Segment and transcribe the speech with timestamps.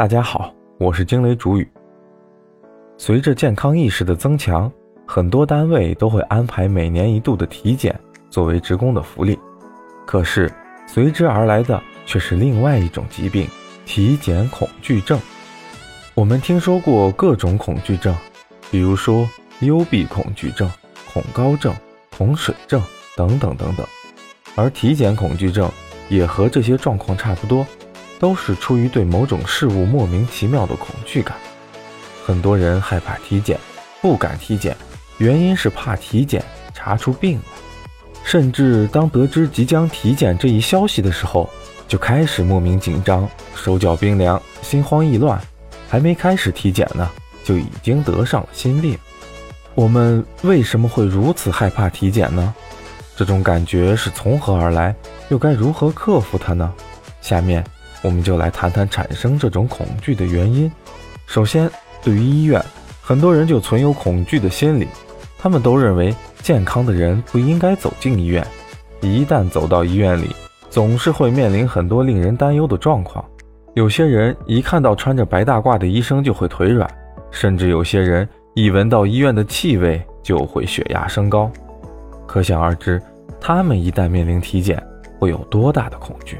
[0.00, 1.70] 大家好，我是惊雷主语。
[2.96, 4.72] 随着健康意识的增强，
[5.06, 7.94] 很多单位都会安排每年一度的体检
[8.30, 9.38] 作为职工的福利。
[10.06, 10.50] 可是
[10.86, 13.46] 随之而来的却是另外一种疾病——
[13.84, 15.20] 体检恐惧症。
[16.14, 18.16] 我们听说过各种恐惧症，
[18.70, 19.28] 比如说
[19.58, 20.66] 幽闭恐惧症、
[21.12, 21.74] 恐高症、
[22.16, 22.82] 恐水症
[23.18, 23.86] 等等等等。
[24.56, 25.70] 而体检恐惧症
[26.08, 27.66] 也和这些状况差不多。
[28.20, 31.36] 都是出于对某种事物莫名其妙的恐惧感。
[32.24, 33.58] 很多人害怕体检，
[34.02, 34.76] 不敢体检，
[35.18, 37.44] 原因是怕体检查出病来。
[38.22, 41.48] 甚至当得知即将体检这一消息的时候，
[41.88, 45.40] 就开始莫名紧张，手脚冰凉，心慌意乱。
[45.88, 47.10] 还没开始体检呢，
[47.42, 48.96] 就已经得上了心病。
[49.74, 52.54] 我们为什么会如此害怕体检呢？
[53.16, 54.94] 这种感觉是从何而来？
[55.30, 56.72] 又该如何克服它呢？
[57.22, 57.64] 下面。
[58.02, 60.70] 我们就来谈谈产生这种恐惧的原因。
[61.26, 61.70] 首先，
[62.02, 62.62] 对于医院，
[63.00, 64.88] 很多人就存有恐惧的心理，
[65.38, 68.46] 他们都认为健康的人不应该走进医院，
[69.00, 70.34] 一旦走到医院里，
[70.68, 73.24] 总是会面临很多令人担忧的状况。
[73.74, 76.90] 有些人一看到穿着白大褂的医生就会腿软，
[77.30, 81.50] 甚至有些人一闻到医院的气味就会血压升高。
[82.26, 83.00] 可想而知，
[83.40, 84.82] 他们一旦面临体检，
[85.18, 86.38] 会有多大的恐惧。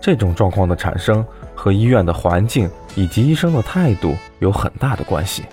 [0.00, 5.44] 这种状况的产生和医院的环境以及医生的态度有很大的关系。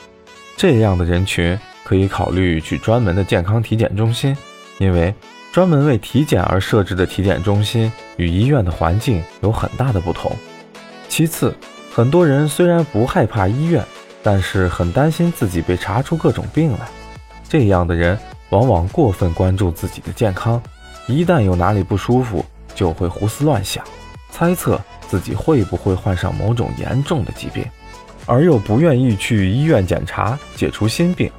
[0.56, 4.36] 这样的人群可以考虑去专门的健康体检中心，
[4.80, 5.14] 因为
[5.52, 10.32] 专门为体检而设置的体检中心与医院的环境有很大的不同。
[11.10, 11.54] 其次，
[11.94, 13.84] 很多人虽然不害怕医院，
[14.24, 16.88] 但是很担心自己被查出各种病来。
[17.48, 18.18] 这样的人
[18.50, 20.62] 往往过分关注自己的健康，
[21.08, 22.44] 一旦有哪里不舒服，
[22.76, 23.84] 就会胡思乱想。
[24.32, 27.66] 猜测自己会不会患上某种严重的疾病，
[28.26, 31.32] 而又不愿意去医院检查解除心病。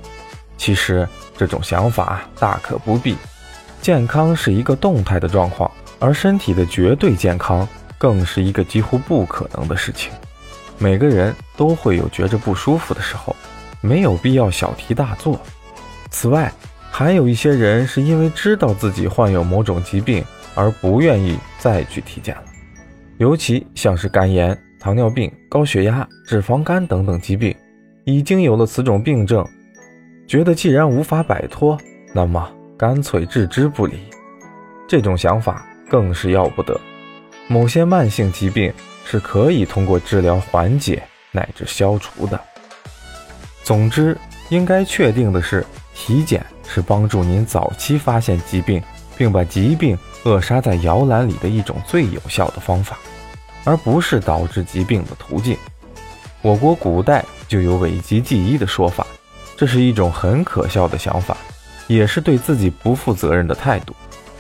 [0.57, 3.17] 其实这种想法大可不必。
[3.81, 7.67] 健康是一个动态的状况，而身体的绝对健康
[7.97, 10.11] 更是一个几乎不可能的事情。
[10.79, 13.35] 每个人都会有觉着不舒服的时候，
[13.81, 15.41] 没有必要小题大做。
[16.11, 16.53] 此外，
[16.91, 20.25] 还有一些人是因为知道自己患有某种疾病，
[20.55, 22.45] 而不愿意再去体检了。
[23.19, 27.55] 尤其像是肝炎、糖尿病、高血压、脂肪肝等等疾病，
[28.05, 29.45] 已经有了此种病症，
[30.27, 31.77] 觉得既然无法摆脱，
[32.15, 32.49] 那么
[32.79, 33.99] 干脆置之不理。
[34.87, 36.81] 这种想法更是要不得。
[37.49, 38.73] 某些慢性疾病
[39.05, 41.03] 是可以通过治疗缓解
[41.33, 42.41] 乃至消除的。
[43.65, 44.17] 总之，
[44.49, 48.81] 应该确定的是，体检是帮助您早期发现疾病，
[49.19, 52.97] 并把疾病扼杀在摇篮里的一种最有效的方法。
[53.65, 55.55] 而不是导致疾病的途径。
[56.41, 59.07] 我国古代就有讳疾忌医的说法，
[59.59, 61.37] 这是一种很可笑的想法，
[61.87, 63.95] 也是对自己不负责任的态度。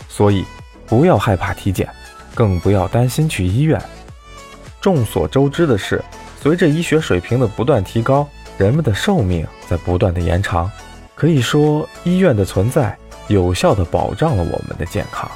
[0.08, 0.46] 所以，
[0.86, 1.86] 不要害怕体检，
[2.34, 3.78] 更不要担心去医院。
[4.80, 6.02] 众所周知的是，
[6.40, 10.70] 随着医学水平的不断提高，人们的寿命在不断的延长。
[11.14, 12.96] 可以说，医院的存在
[13.28, 15.30] 有效的保障了我们的健康。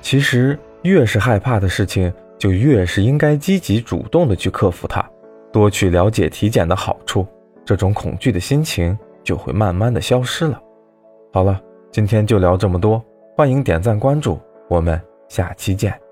[0.00, 2.12] 其实，越是害怕的事情。
[2.38, 5.08] 就越是应该积极主动的去克服它，
[5.52, 7.24] 多去了解体检的好处，
[7.64, 10.60] 这种恐惧的心情就会慢慢的消失了。
[11.32, 11.60] 好了，
[11.92, 13.00] 今天就聊这么多，
[13.36, 16.11] 欢迎点赞关注，我们下期见。